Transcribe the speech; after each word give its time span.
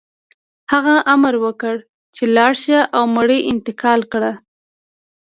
هغه 0.71 0.95
امر 1.13 1.33
وکړ 1.45 1.75
چې 2.15 2.23
لاړ 2.35 2.53
شه 2.63 2.79
او 2.95 3.03
مړي 3.15 3.39
انتقال 3.51 4.01
کړه 4.11 4.31